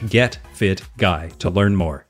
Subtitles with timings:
[0.00, 2.06] getfitguy to learn more.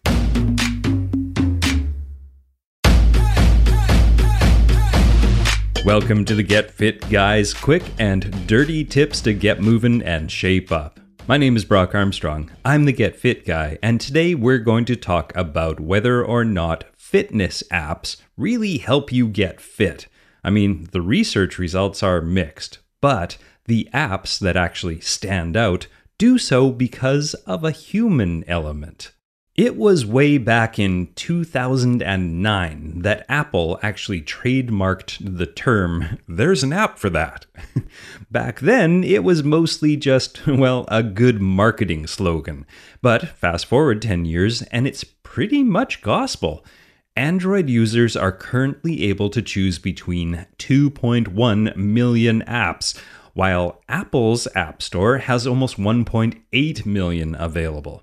[5.84, 10.70] Welcome to the Get Fit Guy's quick and dirty tips to get moving and shape
[10.70, 11.00] up.
[11.26, 12.52] My name is Brock Armstrong.
[12.64, 16.84] I'm the Get Fit Guy, and today we're going to talk about whether or not
[16.96, 20.06] fitness apps really help you get fit.
[20.44, 25.88] I mean, the research results are mixed, but the apps that actually stand out
[26.22, 29.10] do so because of a human element.
[29.56, 36.96] It was way back in 2009 that Apple actually trademarked the term, there's an app
[36.96, 37.46] for that.
[38.30, 42.66] back then, it was mostly just, well, a good marketing slogan.
[43.00, 46.64] But fast forward 10 years, and it's pretty much gospel.
[47.16, 52.96] Android users are currently able to choose between 2.1 million apps,
[53.34, 58.02] while Apple's App Store has almost 1.8 million available.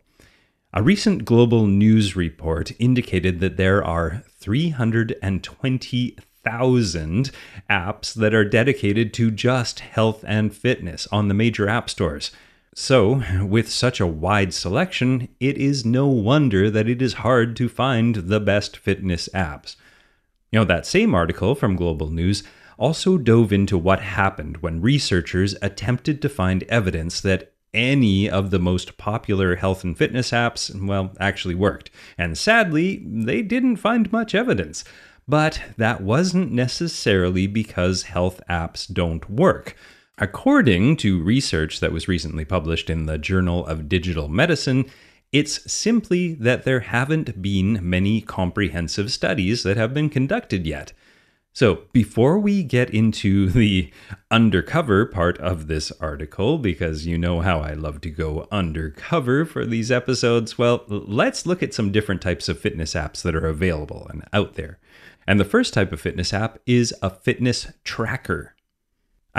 [0.73, 7.31] A recent global news report indicated that there are 320,000
[7.69, 12.29] apps that are dedicated to just health and fitness on the major app stores.
[12.75, 17.67] So, with such a wide selection, it is no wonder that it is hard to
[17.67, 19.75] find the best fitness apps.
[20.51, 22.43] You know, that same article from Global News
[22.79, 28.59] also dove into what happened when researchers attempted to find evidence that any of the
[28.59, 31.91] most popular health and fitness apps, well, actually worked.
[32.17, 34.83] And sadly, they didn't find much evidence.
[35.27, 39.75] But that wasn't necessarily because health apps don't work.
[40.17, 44.85] According to research that was recently published in the Journal of Digital Medicine,
[45.31, 50.93] it's simply that there haven't been many comprehensive studies that have been conducted yet.
[51.53, 53.91] So, before we get into the
[54.31, 59.65] undercover part of this article, because you know how I love to go undercover for
[59.65, 64.07] these episodes, well, let's look at some different types of fitness apps that are available
[64.09, 64.79] and out there.
[65.27, 68.55] And the first type of fitness app is a fitness tracker.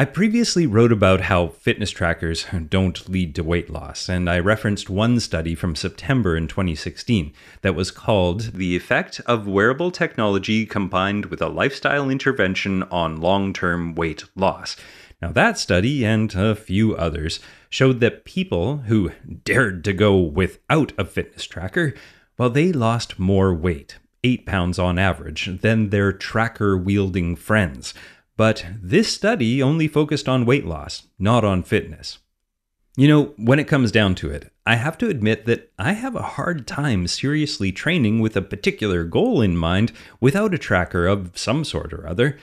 [0.01, 4.89] I previously wrote about how fitness trackers don't lead to weight loss, and I referenced
[4.89, 11.27] one study from September in 2016 that was called The Effect of Wearable Technology Combined
[11.27, 14.77] with a Lifestyle Intervention on Long Term Weight Loss.
[15.21, 17.39] Now, that study and a few others
[17.69, 19.13] showed that people who
[19.45, 21.93] dared to go without a fitness tracker,
[22.39, 27.93] well, they lost more weight, 8 pounds on average, than their tracker wielding friends
[28.41, 32.21] but this study only focused on weight loss, not on fitness.
[32.97, 36.17] You know, when it comes down to it, I have to admit that I have
[36.17, 39.93] a hard time seriously training with a particular goal in mind
[40.23, 42.39] without a tracker of some sort or other.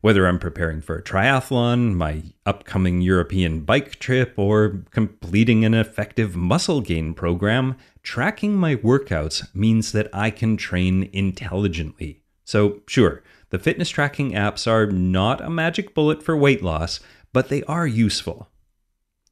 [0.00, 6.34] Whether I'm preparing for a triathlon, my upcoming European bike trip, or completing an effective
[6.34, 12.22] muscle gain program, tracking my workouts means that I can train intelligently.
[12.42, 17.00] So, sure, the fitness tracking apps are not a magic bullet for weight loss,
[17.34, 18.48] but they are useful.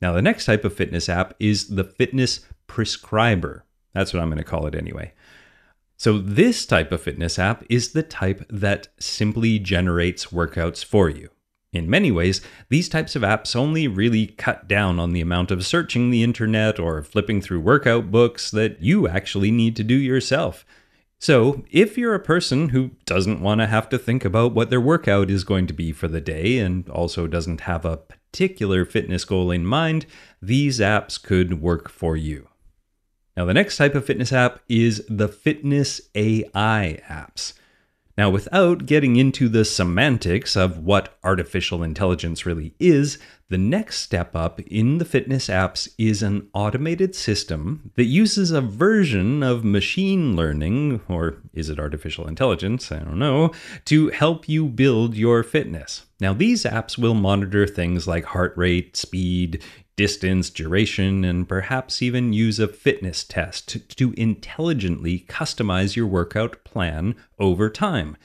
[0.02, 3.64] Now, the next type of fitness app is the fitness prescriber.
[3.94, 5.14] That's what I'm going to call it anyway.
[5.96, 11.30] So, this type of fitness app is the type that simply generates workouts for you.
[11.72, 15.64] In many ways, these types of apps only really cut down on the amount of
[15.64, 20.66] searching the internet or flipping through workout books that you actually need to do yourself.
[21.22, 24.80] So, if you're a person who doesn't want to have to think about what their
[24.80, 29.26] workout is going to be for the day and also doesn't have a particular fitness
[29.26, 30.06] goal in mind,
[30.40, 32.48] these apps could work for you.
[33.36, 37.52] Now, the next type of fitness app is the fitness AI apps.
[38.20, 43.18] Now, without getting into the semantics of what artificial intelligence really is,
[43.48, 48.60] the next step up in the fitness apps is an automated system that uses a
[48.60, 52.92] version of machine learning, or is it artificial intelligence?
[52.92, 53.52] I don't know,
[53.86, 56.04] to help you build your fitness.
[56.20, 59.64] Now, these apps will monitor things like heart rate, speed,
[60.00, 67.14] distance, duration, and perhaps even use a fitness test to, intelligently customize your workout plan
[67.38, 68.16] over time.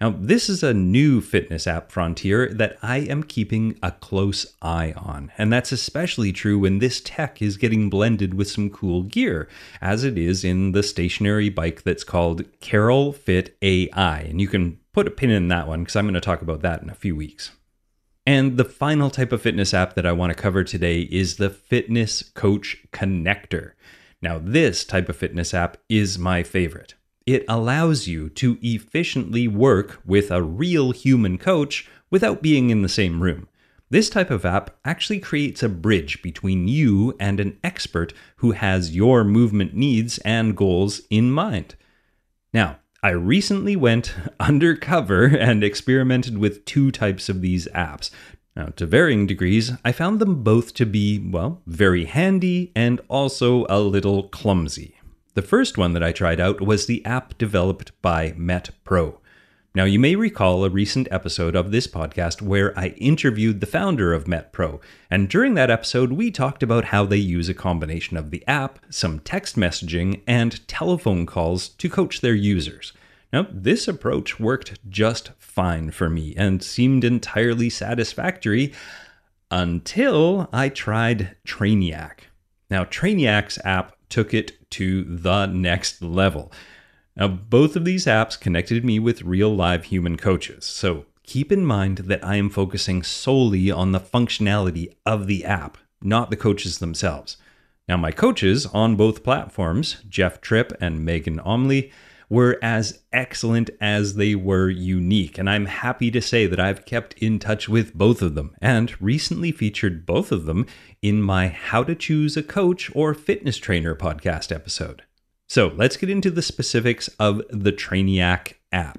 [0.00, 4.94] Now, this is a new fitness app frontier that I am keeping a close eye
[4.96, 9.48] on, and that's especially true when this tech is getting blended with some cool gear,
[9.80, 14.20] as it is in the stationary bike that's called Carol Fit AI.
[14.20, 16.62] And you can put a pin in that one because I'm going to talk about
[16.62, 17.50] that in a few weeks.
[18.28, 21.48] And the final type of fitness app that I want to cover today is the
[21.48, 23.72] Fitness Coach Connector.
[24.20, 26.94] Now, this type of fitness app is my favorite.
[27.24, 32.88] It allows you to efficiently work with a real human coach without being in the
[32.88, 33.48] same room.
[33.90, 38.96] This type of app actually creates a bridge between you and an expert who has
[38.96, 41.76] your movement needs and goals in mind.
[42.52, 48.10] Now, I recently went undercover and experimented with two types of these apps.
[48.56, 53.66] Now, to varying degrees, I found them both to be, well, very handy and also
[53.68, 54.96] a little clumsy.
[55.34, 59.18] The first one that I tried out was the app developed by MetPro.
[59.76, 64.14] Now, you may recall a recent episode of this podcast where I interviewed the founder
[64.14, 64.80] of MetPro,
[65.10, 68.78] and during that episode, we talked about how they use a combination of the app,
[68.88, 72.94] some text messaging, and telephone calls to coach their users.
[73.34, 78.72] Now, this approach worked just fine for me and seemed entirely satisfactory
[79.50, 82.20] until I tried Trainiac.
[82.70, 86.50] Now, Trainiac's app took it to the next level.
[87.16, 91.64] Now, both of these apps connected me with real live human coaches, so keep in
[91.64, 96.78] mind that I am focusing solely on the functionality of the app, not the coaches
[96.78, 97.38] themselves.
[97.88, 101.90] Now, my coaches on both platforms, Jeff Tripp and Megan Omley,
[102.28, 107.14] were as excellent as they were unique, and I'm happy to say that I've kept
[107.14, 110.66] in touch with both of them and recently featured both of them
[111.00, 115.04] in my How to Choose a Coach or Fitness Trainer podcast episode.
[115.48, 118.98] So let's get into the specifics of the Trainiac app.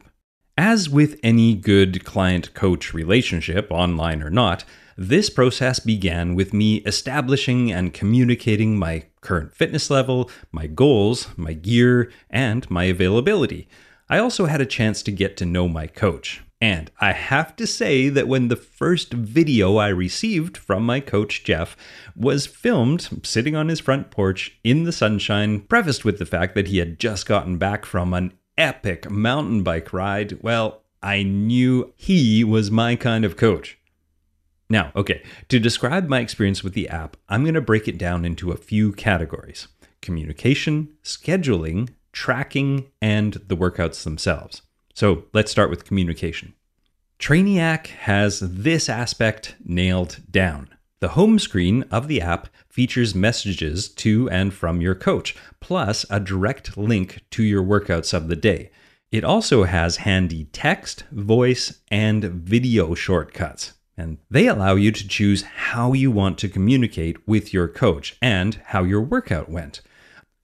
[0.57, 4.63] As with any good client coach relationship, online or not,
[4.97, 11.53] this process began with me establishing and communicating my current fitness level, my goals, my
[11.53, 13.67] gear, and my availability.
[14.09, 16.41] I also had a chance to get to know my coach.
[16.59, 21.43] And I have to say that when the first video I received from my coach
[21.43, 21.77] Jeff
[22.15, 26.67] was filmed sitting on his front porch in the sunshine, prefaced with the fact that
[26.67, 32.43] he had just gotten back from an epic mountain bike ride, well, I knew he
[32.43, 33.77] was my kind of coach.
[34.69, 38.25] Now, okay, to describe my experience with the app, I'm going to break it down
[38.25, 39.67] into a few categories
[40.01, 44.61] communication, scheduling, tracking, and the workouts themselves.
[44.97, 46.55] So let's start with communication.
[47.19, 50.69] Trainiac has this aspect nailed down.
[51.01, 56.19] The home screen of the app features messages to and from your coach, plus a
[56.19, 58.71] direct link to your workouts of the day.
[59.11, 63.73] It also has handy text, voice, and video shortcuts.
[63.95, 68.59] And they allow you to choose how you want to communicate with your coach and
[68.65, 69.81] how your workout went.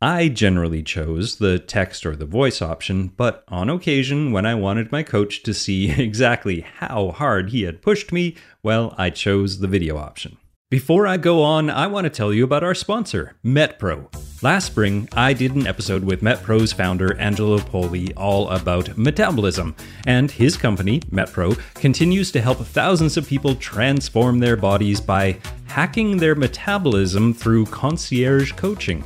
[0.04, 4.92] I generally chose the text or the voice option, but on occasion, when I wanted
[4.92, 9.68] my coach to see exactly how hard he had pushed me, well, I chose the
[9.70, 10.36] video option.
[10.70, 14.14] Before I go on, I want to tell you about our sponsor, MetPro.
[14.44, 19.74] Last spring, I did an episode with MetPro's founder, Angelo Poli, all about metabolism.
[20.06, 26.18] And his company, MetPro, continues to help thousands of people transform their bodies by hacking
[26.18, 29.06] their metabolism through concierge coaching.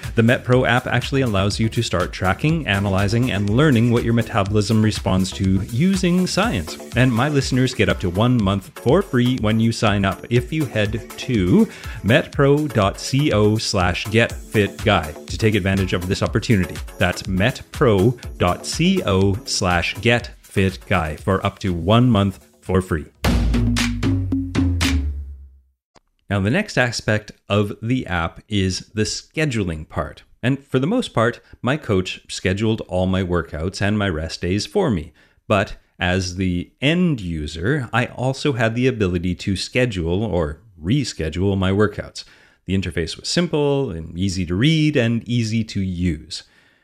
[0.15, 4.83] The MetPro app actually allows you to start tracking, analyzing, and learning what your metabolism
[4.83, 6.77] responds to using science.
[6.95, 10.51] And my listeners get up to one month for free when you sign up if
[10.51, 11.65] you head to
[12.03, 16.75] metpro.co slash getfitguy to take advantage of this opportunity.
[16.97, 23.05] That's metpro.co slash getfitguy for up to one month for free.
[26.31, 30.23] Now, the next aspect of the app is the scheduling part.
[30.41, 34.65] And for the most part, my coach scheduled all my workouts and my rest days
[34.65, 35.11] for me.
[35.49, 41.71] But as the end user, I also had the ability to schedule or reschedule my
[41.71, 42.23] workouts.
[42.63, 46.43] The interface was simple and easy to read and easy to use.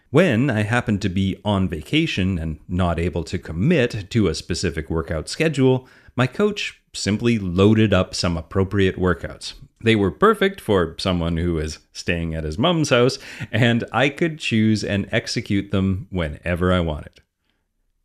[0.09, 4.89] When I happened to be on vacation and not able to commit to a specific
[4.89, 5.87] workout schedule,
[6.17, 9.53] my coach simply loaded up some appropriate workouts.
[9.81, 13.19] They were perfect for someone who was staying at his mom's house,
[13.51, 17.21] and I could choose and execute them whenever I wanted.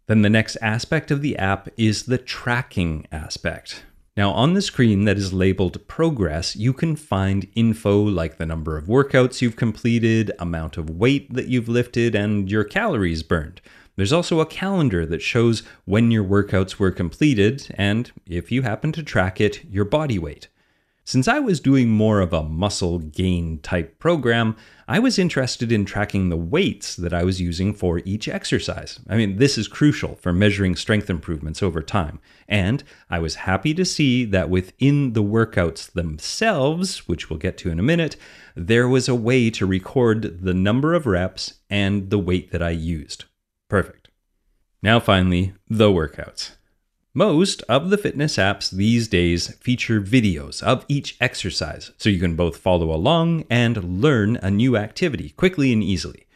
[0.06, 3.84] Then the next aspect of the app is the tracking aspect.
[4.14, 8.76] Now, on the screen that is labeled Progress, you can find info like the number
[8.76, 13.62] of workouts you've completed, amount of weight that you've lifted, and your calories burned.
[13.96, 18.92] There's also a calendar that shows when your workouts were completed and, if you happen
[18.92, 20.48] to track it, your body weight.
[21.04, 24.56] Since I was doing more of a muscle gain type program,
[24.86, 29.00] I was interested in tracking the weights that I was using for each exercise.
[29.08, 32.20] I mean, this is crucial for measuring strength improvements over time.
[32.46, 37.70] And I was happy to see that within the workouts themselves, which we'll get to
[37.70, 38.16] in a minute,
[38.54, 42.70] there was a way to record the number of reps and the weight that I
[42.70, 43.24] used.
[43.72, 44.10] Perfect.
[44.82, 46.56] Now, finally, the workouts.
[47.14, 52.36] Most of the fitness apps these days feature videos of each exercise, so you can
[52.36, 56.26] both follow along and learn a new activity quickly and easily.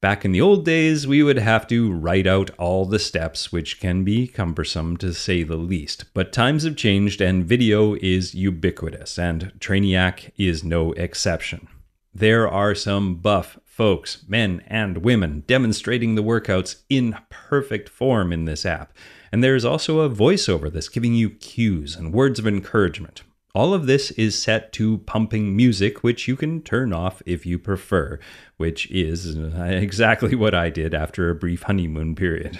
[0.00, 3.78] Back in the old days, we would have to write out all the steps, which
[3.78, 6.06] can be cumbersome to say the least.
[6.14, 11.68] But times have changed and video is ubiquitous, and Trainiac is no exception.
[12.14, 18.46] There are some buff folks, men and women, demonstrating the workouts in perfect form in
[18.46, 18.90] this app.
[19.30, 23.22] And there is also a voiceover that's giving you cues and words of encouragement.
[23.54, 27.58] All of this is set to pumping music, which you can turn off if you
[27.58, 28.18] prefer,
[28.56, 32.58] which is exactly what I did after a brief honeymoon period.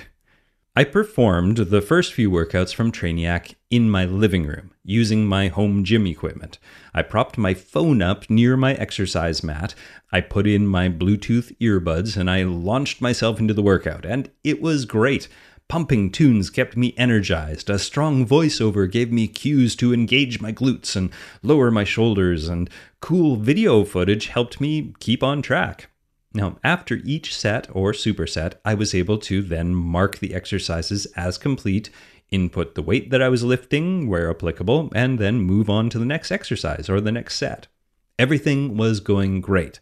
[0.78, 5.84] I performed the first few workouts from Trainiac in my living room using my home
[5.84, 6.58] gym equipment.
[6.92, 9.74] I propped my phone up near my exercise mat.
[10.12, 14.60] I put in my Bluetooth earbuds and I launched myself into the workout, and it
[14.60, 15.28] was great.
[15.66, 17.70] Pumping tunes kept me energized.
[17.70, 21.08] A strong voiceover gave me cues to engage my glutes and
[21.42, 22.68] lower my shoulders, and
[23.00, 25.88] cool video footage helped me keep on track.
[26.36, 31.38] Now, after each set or superset, I was able to then mark the exercises as
[31.38, 31.88] complete,
[32.30, 36.04] input the weight that I was lifting where applicable, and then move on to the
[36.04, 37.68] next exercise or the next set.
[38.18, 39.80] Everything was going great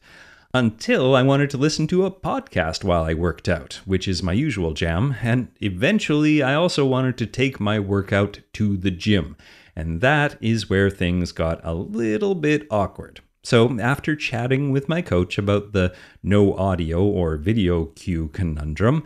[0.53, 4.33] until I wanted to listen to a podcast while I worked out, which is my
[4.33, 9.37] usual jam, and eventually I also wanted to take my workout to the gym,
[9.75, 13.23] and that is where things got a little bit awkward.
[13.45, 19.05] So, after chatting with my coach about the no audio or video cue conundrum,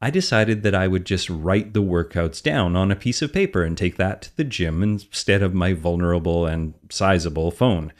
[0.00, 3.62] I decided that I would just write the workouts down on a piece of paper
[3.62, 7.92] and take that to the gym instead of my vulnerable and sizable phone.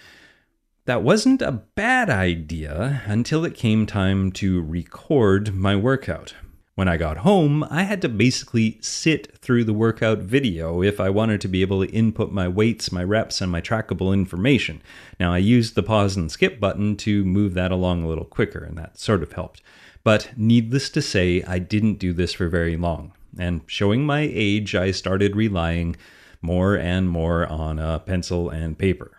[0.86, 6.34] That wasn't a bad idea until it came time to record my workout.
[6.74, 11.08] When I got home, I had to basically sit through the workout video if I
[11.08, 14.82] wanted to be able to input my weights, my reps, and my trackable information.
[15.20, 18.64] Now, I used the pause and skip button to move that along a little quicker,
[18.64, 19.62] and that sort of helped.
[20.02, 23.12] But needless to say, I didn't do this for very long.
[23.38, 25.94] And showing my age, I started relying
[26.42, 29.16] more and more on a pencil and paper.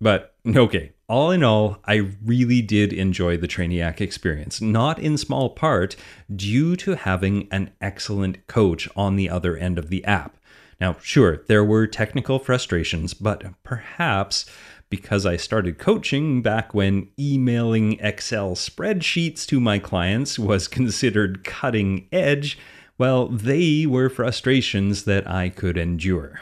[0.00, 5.50] But okay, all in all, I really did enjoy the Trainiac experience, not in small
[5.50, 5.94] part
[6.34, 10.36] due to having an excellent coach on the other end of the app.
[10.80, 14.46] Now, sure, there were technical frustrations, but perhaps
[14.90, 22.08] because I started coaching back when emailing Excel spreadsheets to my clients was considered cutting
[22.12, 22.58] edge,
[22.98, 26.40] well, they were frustrations that I could endure.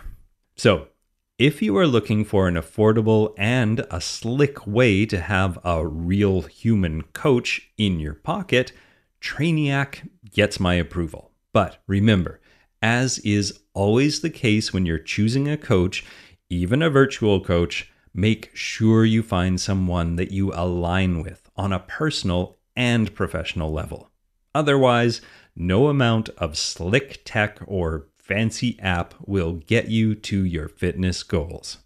[0.56, 0.88] So,
[1.38, 6.42] if you are looking for an affordable and a slick way to have a real
[6.42, 8.72] human coach in your pocket,
[9.20, 11.32] Trainiac gets my approval.
[11.52, 12.40] But remember,
[12.80, 16.04] as is always the case when you're choosing a coach,
[16.50, 21.80] even a virtual coach, make sure you find someone that you align with on a
[21.80, 24.10] personal and professional level.
[24.54, 25.20] Otherwise,
[25.56, 31.78] no amount of slick tech or fancy app will get you to your fitness goals.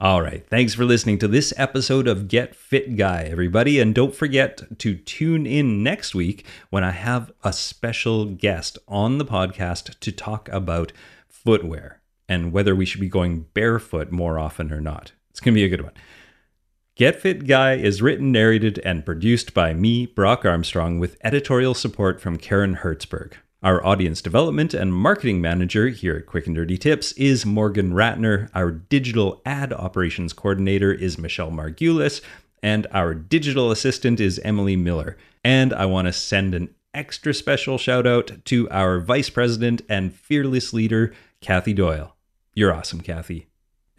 [0.00, 3.78] All right, thanks for listening to this episode of Get Fit Guy, everybody.
[3.78, 9.18] And don't forget to tune in next week when I have a special guest on
[9.18, 10.92] the podcast to talk about
[11.28, 15.12] footwear and whether we should be going barefoot more often or not.
[15.28, 15.92] It's going to be a good one.
[16.94, 22.18] Get Fit Guy is written, narrated, and produced by me, Brock Armstrong, with editorial support
[22.18, 23.34] from Karen Hertzberg.
[23.62, 28.48] Our audience development and marketing manager here at Quick and Dirty Tips is Morgan Ratner.
[28.54, 32.22] Our digital ad operations coordinator is Michelle Margulis.
[32.62, 35.18] And our digital assistant is Emily Miller.
[35.44, 40.14] And I want to send an extra special shout out to our vice president and
[40.14, 41.12] fearless leader,
[41.42, 42.16] Kathy Doyle.
[42.54, 43.48] You're awesome, Kathy.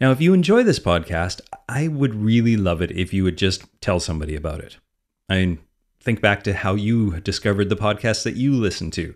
[0.00, 3.62] Now, if you enjoy this podcast, I would really love it if you would just
[3.80, 4.78] tell somebody about it.
[5.28, 5.58] I mean,
[6.00, 9.14] think back to how you discovered the podcast that you listen to.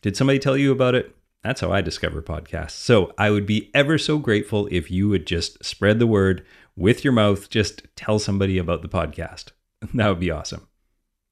[0.00, 1.14] Did somebody tell you about it?
[1.42, 2.72] That's how I discover podcasts.
[2.72, 6.44] So I would be ever so grateful if you would just spread the word
[6.76, 7.50] with your mouth.
[7.50, 9.52] Just tell somebody about the podcast.
[9.94, 10.66] That would be awesome.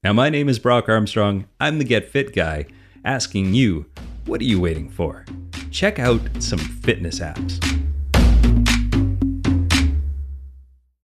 [0.03, 1.47] Now, my name is Brock Armstrong.
[1.59, 2.65] I'm the Get Fit guy,
[3.03, 3.87] asking you,
[4.25, 5.25] what are you waiting for?
[5.69, 7.86] Check out some fitness apps.